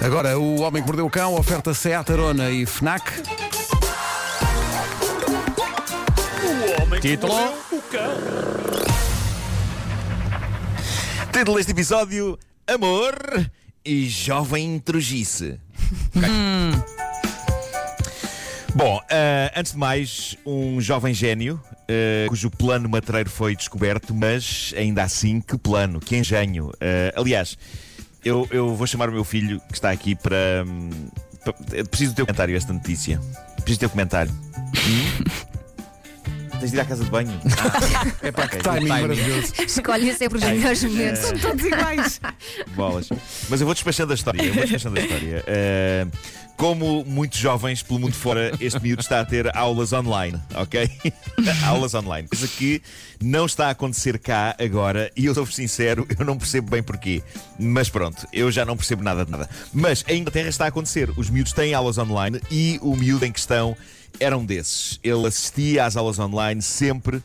[0.00, 3.22] Agora, o Homem que Mordeu o Cão, oferta Seat Arona e FNAC.
[7.00, 7.34] Título.
[11.32, 13.14] Título deste episódio: Amor
[13.84, 15.58] e Jovem Trugice.
[18.74, 21.58] Bom, ah, antes de mais, um jovem gênio
[21.88, 26.70] ah, cujo plano matreiro foi descoberto, mas ainda assim, que plano, que engenho.
[26.80, 27.56] Ah, aliás,
[28.26, 30.64] eu, eu vou chamar o meu filho que está aqui para.
[30.66, 30.90] hum,
[31.44, 33.20] para- preciso do teu comentário, esta notícia.
[33.56, 34.32] Preciso do teu comentário.
[36.60, 37.32] Tens de ir à casa de banho?
[38.22, 39.00] É para que timing timing.
[39.02, 39.52] maravilhoso.
[39.66, 41.40] Escolhe sempre os melhores momentos.
[41.40, 42.20] Todos iguais.
[42.74, 43.08] Bolas.
[43.48, 44.42] Mas eu vou despachando a história.
[44.42, 45.44] Eu vou despachando a história.
[45.46, 46.06] Eh,
[46.56, 50.90] como muitos jovens pelo mundo fora, este miúdo está a ter aulas online, ok?
[51.66, 52.26] aulas online.
[52.28, 52.80] Coisa que
[53.20, 57.22] não está a acontecer cá agora e eu sou sincero, eu não percebo bem porquê.
[57.58, 59.48] Mas pronto, eu já não percebo nada de nada.
[59.72, 61.10] Mas em Inglaterra está a acontecer.
[61.16, 63.76] Os miúdos têm aulas online e o miúdo em questão
[64.18, 64.98] era um desses.
[65.02, 67.22] Ele assistia às aulas online sempre,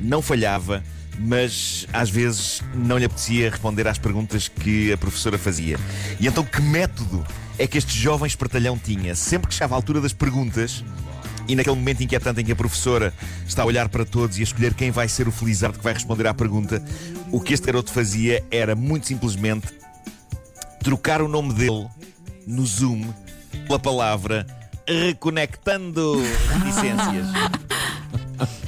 [0.00, 0.82] não falhava
[1.18, 5.78] mas às vezes não lhe apetecia responder às perguntas que a professora fazia.
[6.18, 7.24] E então, que método
[7.58, 9.14] é que este jovem espertalhão tinha?
[9.14, 10.84] Sempre que chegava à altura das perguntas,
[11.46, 13.12] e naquele momento inquietante em que a professora
[13.46, 15.92] está a olhar para todos e a escolher quem vai ser o felizardo que vai
[15.92, 16.82] responder à pergunta,
[17.30, 19.68] o que este garoto fazia era muito simplesmente
[20.82, 21.86] trocar o nome dele
[22.46, 23.12] no Zoom
[23.66, 24.46] pela palavra
[24.86, 26.20] reconectando
[26.52, 27.26] reticências.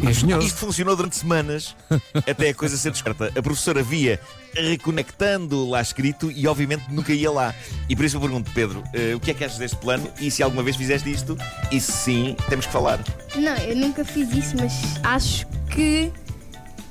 [0.00, 0.47] Engenhoso.
[0.47, 1.75] Isto funcionou durante semanas
[2.14, 3.39] até a coisa ser descoberta.
[3.39, 4.20] A professora via
[4.55, 7.55] reconectando lá escrito e obviamente nunca ia lá.
[7.89, 10.31] E por isso eu pergunto, Pedro, eh, o que é que achas deste plano e
[10.31, 11.36] se alguma vez fizeste isto?
[11.70, 13.01] E se sim, temos que falar.
[13.34, 16.12] Não, eu nunca fiz isso, mas acho que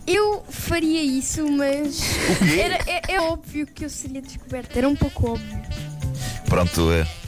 [0.05, 2.59] eu faria isso, mas O quê?
[2.59, 4.77] era, é, é óbvio que eu seria descoberta.
[4.77, 5.61] Era um pouco óbvio.
[6.47, 7.24] Pronto, pouco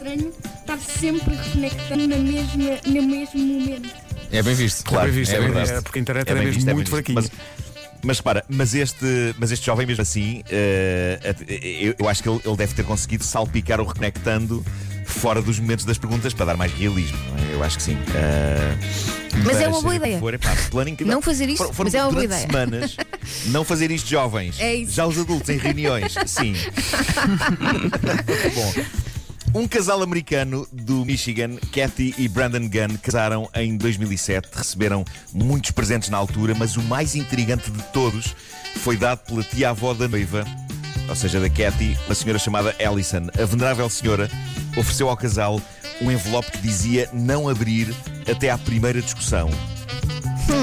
[0.00, 3.88] estranho estar sempre reconectando na mesma, no mesmo momento.
[4.32, 4.84] É bem visto.
[4.84, 5.66] Claro, bem visto, é é bem verdade.
[5.68, 5.78] visto.
[5.78, 6.94] É porque a internet é era bem mesmo visto, é muito visto.
[6.94, 7.14] fraquinha.
[7.22, 7.30] Mas,
[8.02, 10.42] mas repara, mas este, mas este jovem mesmo assim,
[11.28, 14.64] at- eu, eu acho que ele, ele deve ter conseguido salpicar o reconectando
[15.04, 17.18] fora dos momentos das perguntas para dar mais realismo.
[17.28, 17.54] não é?
[17.54, 17.98] Eu acho que sim.
[18.14, 18.76] Eh,
[19.44, 20.18] Mas é uma boa ideia.
[20.20, 20.54] For, epá.
[21.04, 22.40] Não fazer isto, Foram- foram mas é uma boa ideia.
[22.46, 22.96] semanas
[23.46, 24.58] não fazer isto jovens.
[24.60, 24.92] É isso.
[24.92, 26.54] Já os adultos em reuniões, sim.
[28.54, 28.72] Bom.
[29.52, 34.48] Um casal americano do Michigan, Kathy e Brandon Gunn, casaram em 2007.
[34.52, 38.34] Receberam muitos presentes na altura, mas o mais intrigante de todos
[38.76, 40.44] foi dado pela tia-avó da noiva,
[41.08, 43.26] ou seja, da Kathy, uma senhora chamada Allison.
[43.40, 44.30] A venerável senhora
[44.76, 45.60] ofereceu ao casal
[46.00, 47.92] um envelope que dizia não abrir
[48.30, 49.50] até à primeira discussão.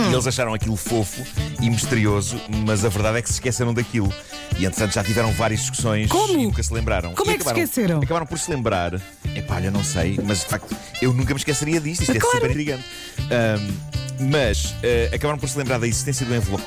[0.09, 1.24] E eles acharam aquilo fofo
[1.62, 4.14] e misterioso, mas a verdade é que se esqueceram daquilo.
[4.59, 6.34] E entretanto já tiveram várias discussões Como?
[6.34, 7.13] e nunca se lembraram.
[7.13, 8.00] Como E é que se acabaram- esqueceram?
[8.02, 9.02] Acabaram por se lembrar.
[9.35, 12.02] Epá, olha, não sei, mas de facto eu nunca me esqueceria disto.
[12.02, 12.38] Isto é Claro.
[12.38, 12.84] super intrigante.
[13.31, 13.72] Ahm,
[14.31, 16.63] mas eh, acabaram por se lembrar da existência do envelope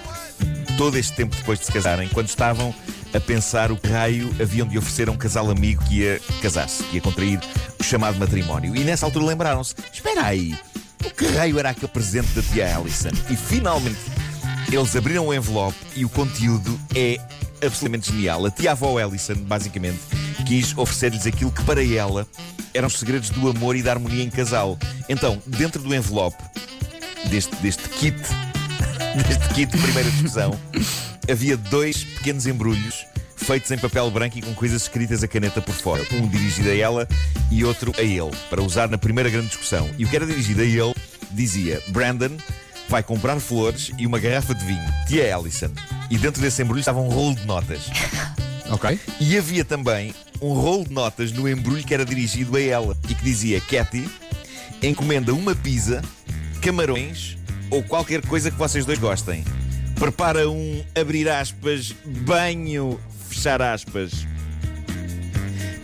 [0.78, 2.72] todo este tempo depois de se casarem, quando estavam
[3.12, 6.84] a pensar o que raio haviam de oferecer a um casal amigo que ia casar-se,
[6.84, 7.40] que ia contrair
[7.78, 8.74] o chamado matrimónio.
[8.76, 10.56] E nessa altura lembraram-se: espera aí,
[11.04, 13.10] o que raio era aquele presente da tia Allison?
[13.28, 13.98] E finalmente
[14.72, 17.18] eles abriram o envelope e o conteúdo é
[17.64, 18.46] absolutamente genial.
[18.46, 20.00] A tia-avó Allison, basicamente,
[20.46, 22.26] quis oferecer-lhes aquilo que para ela
[22.72, 24.78] eram os segredos do amor e da harmonia em casal.
[25.08, 26.42] Então, dentro do envelope
[27.28, 28.16] deste, deste kit,
[29.26, 30.58] deste kit de primeira discussão,
[31.30, 33.06] havia dois pequenos embrulhos
[33.36, 36.06] feitos em papel branco e com coisas escritas a caneta por fora.
[36.12, 37.08] Um dirigido a ela
[37.50, 39.90] e outro a ele, para usar na primeira grande discussão.
[39.98, 40.94] E o que era dirigido a ele
[41.32, 42.36] dizia: Brandon
[42.90, 44.92] vai comprar flores e uma garrafa de vinho.
[45.06, 45.70] Tia Allison.
[46.10, 47.80] E dentro desse embrulho estava um rolo de notas.
[48.72, 49.00] Ok.
[49.20, 53.16] E havia também um rolo de notas no embrulho que era dirigido a ela e
[53.16, 54.08] que dizia: Cathy,
[54.80, 56.00] encomenda uma pizza,
[56.62, 57.36] camarões
[57.68, 59.42] ou qualquer coisa que vocês dois gostem.
[59.96, 64.24] Prepara um abrir aspas, banho, fechar aspas.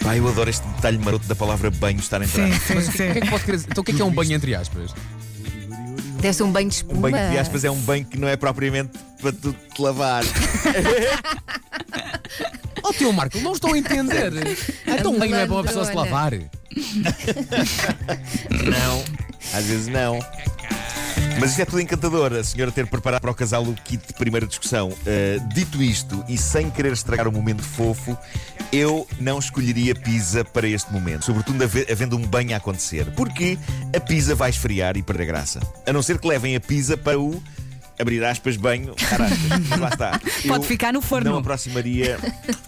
[0.00, 2.47] Pá, eu adoro este detalhe maroto da palavra banho estar a entrar.
[2.53, 3.20] Sim, sim, Mas o que, o que é sim.
[3.20, 3.69] que pode querer dizer?
[3.73, 4.94] Então o que é que é um banho entre aspas?
[6.21, 7.11] Deve ser um banho de Um espuma.
[7.11, 10.23] banho de aspas é um banho que não é propriamente para tu te lavar.
[12.89, 14.33] Oh, teu Marco, não estou a entender.
[14.87, 16.33] Então um banho não é para uma pessoa se lavar.
[18.51, 19.05] Não,
[19.53, 20.21] às vezes não.
[21.41, 24.13] Mas isto é tudo encantador, a senhora ter preparado para o casal o kit de
[24.15, 24.91] primeira discussão.
[24.91, 28.17] Uh, dito isto, e sem querer estragar o momento fofo,
[28.73, 31.25] eu não escolheria pizza para este momento.
[31.25, 33.07] Sobretudo have- havendo um banho a acontecer.
[33.17, 33.59] Porque
[33.95, 35.61] a pizza vai esfriar e perder graça.
[35.87, 37.43] A não ser que levem a pizza para o
[37.98, 39.70] abrir aspas, banho, aspas.
[39.81, 40.20] Lá está.
[40.46, 41.31] Pode Eu ficar no forno.
[41.31, 42.19] Não aproximaria.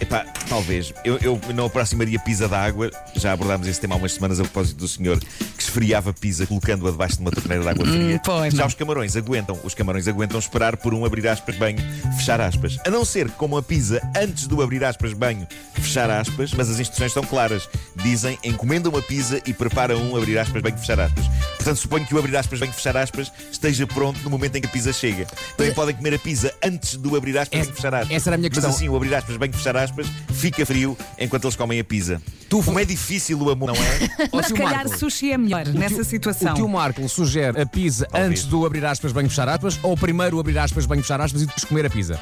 [0.00, 0.92] Epá, talvez.
[1.04, 2.90] Eu, eu não aproximaria pizza d'água.
[3.14, 6.90] Já abordámos esse tema há umas semanas a propósito do senhor que esfriava pizza colocando-a
[6.90, 8.20] debaixo de uma torneira de água fria.
[8.24, 8.66] pois, Já não.
[8.68, 9.58] os camarões aguentam.
[9.64, 11.78] Os camarões aguentam esperar por um abrir aspas, banho,
[12.16, 12.78] fechar aspas.
[12.86, 16.70] A não ser que comam a pizza antes do abrir aspas, banho, fechar aspas, mas
[16.70, 17.68] as instruções estão claras.
[17.96, 21.24] Dizem encomenda uma pizza e prepara um abrir aspas, banho, fechar aspas.
[21.56, 24.66] Portanto, suponho que o abrir aspas, banho, fechar aspas esteja pronto no momento em que
[24.66, 25.17] a pizza chega.
[25.56, 28.16] Também podem comer a pizza antes do abrir aspas, Essa- fechar aspas.
[28.16, 28.68] essa era a minha questão.
[28.70, 32.20] Mas assim, o abrir aspas, banho, fechar aspas, fica frio enquanto eles comem a pizza.
[32.48, 33.98] Tu- Como é difícil o amor, não é?
[34.32, 36.52] Mas se tio calhar Marco, sushi é melhor nessa situação.
[36.52, 38.30] O tio Marco sugere a pizza Talvez.
[38.30, 41.46] antes do abrir aspas, banho, fechar aspas, ou primeiro abrir aspas, banho, fechar aspas e
[41.46, 42.18] depois comer a pizza?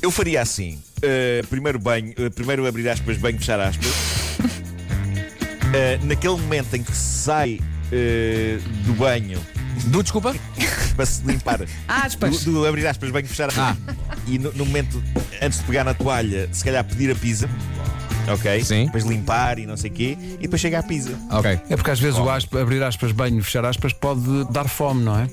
[0.00, 3.86] Eu faria assim: uh, primeiro banho, uh, primeiro abrir aspas, banho, fechar aspas.
[3.86, 4.44] Uh,
[6.04, 9.40] naquele momento em que sai uh, do banho
[9.86, 10.34] Do, desculpa?
[10.94, 12.44] para se limpar, do, Aspas.
[12.44, 13.76] do abrir aspas, banho, fechar aspas,
[14.26, 15.02] e no, no momento
[15.40, 17.48] antes de pegar na toalha, se calhar pedir a pizza.
[18.32, 18.62] Ok?
[18.64, 18.86] Sim.
[18.86, 21.10] Depois limpar e não sei o quê, e depois chega a pizza.
[21.30, 21.60] Ok.
[21.68, 25.18] É porque às vezes o aspa, abrir aspas, banho, fechar aspas pode dar fome, não
[25.18, 25.28] é?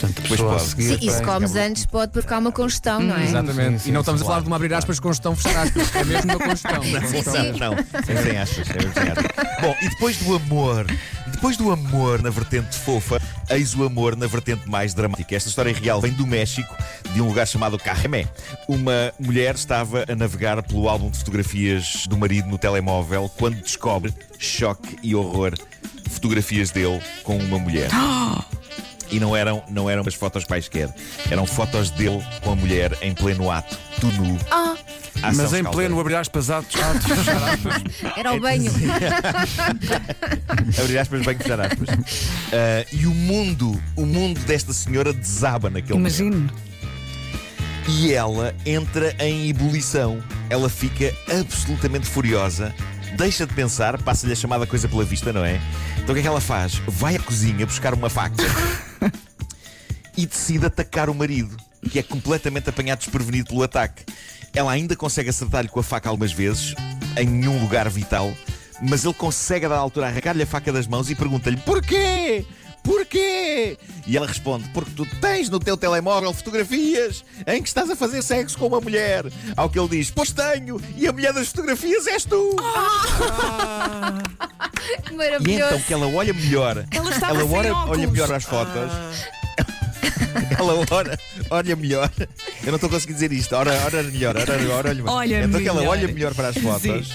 [0.00, 0.70] Portanto a Pois pessoa a pode.
[0.70, 0.98] seguir.
[0.98, 3.24] Sim, e se comes antes pode provocar uma congestão, não é?
[3.24, 3.82] Exatamente.
[3.82, 5.94] sim, e não estamos a falar de uma abrir aspas com gestão fechar aspas.
[5.94, 6.82] É mesmo uma congestão.
[7.10, 7.58] Sim, sim.
[7.58, 9.60] Não, não, sem achas, é mesmo sem achas.
[9.60, 10.86] Bom, e depois do amor,
[11.26, 13.20] depois do amor na vertente fofa,
[13.50, 15.34] eis o amor na vertente mais dramática.
[15.34, 16.74] Esta história real vem do México,
[17.12, 18.26] de um lugar chamado Cajemé.
[18.68, 24.14] Uma mulher estava a navegar pelo álbum de fotografias do marido no telemóvel quando descobre,
[24.38, 25.54] choque e horror,
[26.08, 27.90] fotografias dele com uma mulher.
[29.10, 30.88] E não eram, não eram as fotos quaisquer,
[31.30, 34.38] eram fotos dele com a mulher em pleno ato, tu nu.
[34.50, 34.76] Ah,
[35.22, 37.82] Ação Mas em pleno abrir aspas, atos, atos, fechar aspas.
[38.16, 38.72] era o banho.
[40.80, 41.88] abrir aspas, bem fechar aspas.
[42.52, 46.20] Ah, e o mundo, o mundo desta senhora desaba naquele momento.
[46.20, 46.50] Imagino.
[47.88, 50.22] E ela entra em ebulição.
[50.48, 52.74] Ela fica absolutamente furiosa.
[53.16, 55.60] Deixa de pensar, passa-lhe a chamada coisa pela vista, não é?
[55.98, 56.80] Então o que é que ela faz?
[56.86, 58.42] Vai à cozinha buscar uma faca
[60.20, 61.56] e decide atacar o marido,
[61.90, 64.04] que é completamente apanhado desprevenido pelo ataque.
[64.52, 66.74] Ela ainda consegue acertar-lhe com a faca algumas vezes,
[67.16, 68.30] em nenhum lugar vital,
[68.82, 72.44] mas ele consegue a dada altura arrancar-lhe a faca das mãos e pergunta-lhe porquê?
[72.82, 73.78] Porquê?
[74.06, 78.22] E ela responde: Porque tu tens no teu telemóvel fotografias em que estás a fazer
[78.22, 79.24] sexo com uma mulher.
[79.54, 82.56] Ao que ele diz: Pois tenho, e a mulher das fotografias és tu.
[85.10, 85.74] E Maravilhoso.
[85.74, 88.90] então que ela olha melhor, Ela sem olha, olha melhor às fotos.
[90.58, 91.18] Ela olha,
[91.50, 92.10] olha melhor.
[92.62, 93.54] Eu não estou conseguindo dizer isto.
[93.54, 95.08] Ora, ora melhor, ora, ora, olha melhor.
[95.12, 95.92] Olha então que ela melhor.
[95.92, 97.12] olha melhor para as fotos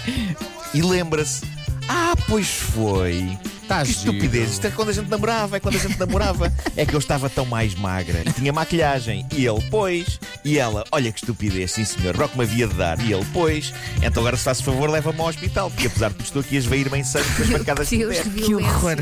[0.74, 1.44] e lembra-se:
[1.88, 3.38] Ah, pois foi.
[3.68, 4.00] Tá que giro.
[4.12, 4.52] estupidez.
[4.52, 6.52] Isto é quando a gente namorava, é quando a gente namorava.
[6.78, 9.26] É que eu estava tão mais magra e tinha maquilhagem.
[9.32, 10.20] E ele, pois.
[10.44, 13.00] E ela, olha que estupidez, sim senhor, que me havia de dar.
[13.00, 13.74] E ele, pois.
[14.04, 16.60] Então agora, se faz favor, leva-me ao hospital, porque apesar de tudo, estou aqui a
[16.60, 18.30] esvair-me em sangue com as marcadas de Deus, terra.
[18.30, 18.98] que Que horror.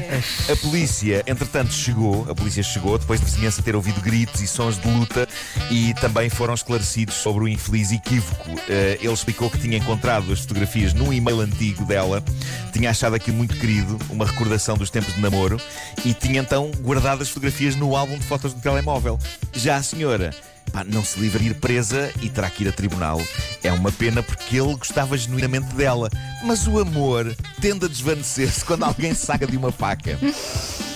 [0.52, 2.28] A polícia, entretanto, chegou.
[2.30, 5.28] A polícia chegou depois da vizinhança ter ouvido gritos e sons de luta
[5.72, 8.52] e também foram esclarecidos sobre o infeliz equívoco.
[8.70, 12.24] Eh, ele explicou que tinha encontrado as fotografias num e-mail antigo dela,
[12.72, 15.60] tinha achado aquilo muito querido, uma recordação dos tempos de namoro,
[16.06, 19.18] e tinha então guardado as fotografias no álbum de fotos do telemóvel.
[19.54, 20.32] Já a senhora.
[20.72, 23.22] pá, não se livra de ir presa e terá que ir a tribunal.
[23.64, 26.10] É uma pena porque ele gostava genuinamente dela.
[26.44, 30.18] Mas o amor tende a desvanecer-se quando alguém saca de uma faca.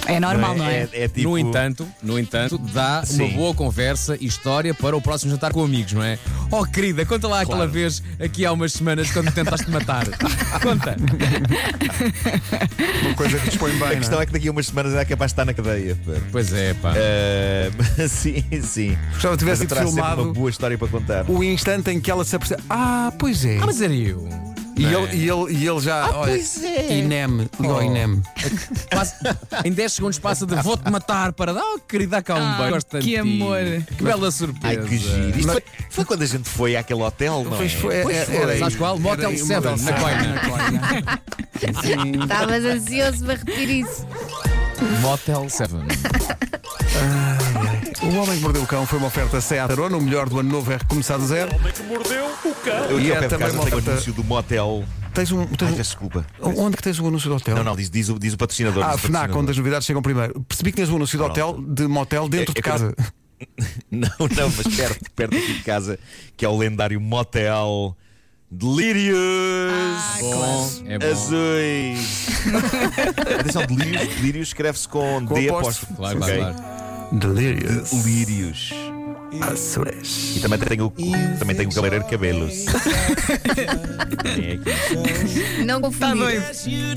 [0.08, 0.88] É normal, não é?
[0.94, 1.30] É, é tipo...
[1.30, 3.24] No entanto, no entanto, dá Sim.
[3.24, 6.18] uma boa conversa e história para o próximo jantar com amigos, não é?
[6.50, 7.72] Oh, querida, conta lá aquela Claro.
[7.72, 10.06] vez aqui há umas semanas quando tentaste matar.
[10.64, 10.96] conta.
[13.06, 13.98] Uma coisa que dispõe A bem.
[13.98, 14.24] questão Não é?
[14.24, 15.96] é que daqui a umas semanas é capaz de estar na cadeia.
[16.06, 16.12] pá.
[16.32, 16.94] Pois é, pá.
[16.96, 17.72] Eh,
[18.08, 18.98] sim, sim.
[19.14, 21.26] Gostava que tivesse filmado uma boa história para contar.
[21.30, 22.64] o instante em que ela se apercebe.
[22.70, 23.58] Ah, pois é.
[23.62, 24.28] Ah, mas era eu.
[24.78, 25.16] E ele, é?
[25.16, 26.06] e, ele, e ele já.
[26.10, 27.00] olha, pois é.
[27.00, 27.50] INEM.
[27.60, 27.82] Liga ao Oh.
[27.82, 28.22] INEM.
[28.92, 32.56] Passa- em 10 segundos passa de vou-te matar para dar, oh, querida, cá um Ah,
[32.58, 32.74] beijo.
[32.74, 33.18] Gosto que ti.
[33.18, 33.58] amor.
[33.98, 34.80] Que bela surpresa.
[34.82, 35.40] Ai, que giro.
[35.40, 37.76] Isto foi, foi quando a gente foi àquele hotel, não Pois é?
[37.76, 38.36] foi, Pois era- foi.
[38.36, 38.78] era Sabes isso.
[38.78, 39.00] qual?
[39.00, 40.34] Motel Era- Seven, Motel na Coina.
[40.34, 41.22] na Coina.
[41.82, 42.12] Sim.
[42.22, 44.08] Estavas ansioso para repetir isso.
[45.02, 45.74] Motel 7.
[48.02, 50.50] O Homem que Mordeu o Cão foi uma oferta Seat Arona, o melhor do ano
[50.50, 51.52] novo é recomeçar de zero.
[52.90, 54.24] Eu E aqui ao é pé de também casa uma tenho o oferta- anúncio do
[54.24, 54.86] motel.
[55.14, 55.46] Tens um.
[55.48, 56.26] tens Ai, um- peço desculpa.
[56.42, 57.56] onde que tens o anúncio do hotel?
[57.56, 58.84] Não, não, diz, diz, o, diz o patrocinador.
[58.84, 59.42] Ah, diz o FNAC, patrocinador.
[59.42, 60.40] onde as novidades chegam primeiro.
[60.48, 62.74] Percebi que tinhas o anúncio de hotel, de motel dentro É- de é que eu-
[62.74, 62.96] casa.
[63.92, 66.00] Não, não, mas perto, perto aqui de casa,
[66.36, 67.96] que é o lendário motel
[68.50, 69.18] Delírios
[70.20, 71.06] Bom, é bom.
[71.06, 72.28] Azuis.
[73.40, 75.94] Atenção, Delírios, Delírios escreve-se com, Com D apóstrofo.
[75.96, 76.36] Claro, ok?
[76.38, 76.77] claro, claro.
[77.12, 77.92] Delirious.
[78.06, 78.74] Lírios.
[79.42, 80.38] Açores.
[80.38, 80.90] E também tenho,
[81.40, 82.66] também tenho o cabeleireiro cabelos.
[84.24, 85.64] Também é aqui.
[85.66, 86.18] Não Está confundir.
[86.18, 86.96] doido.